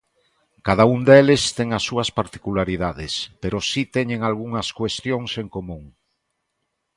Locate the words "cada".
0.67-0.85